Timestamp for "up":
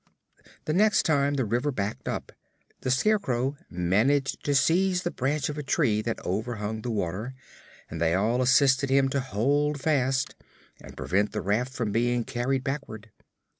2.07-2.31